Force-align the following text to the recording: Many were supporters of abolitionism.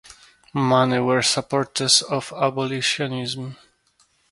Many 0.55 0.97
were 0.97 1.21
supporters 1.21 2.01
of 2.01 2.33
abolitionism. 2.35 3.55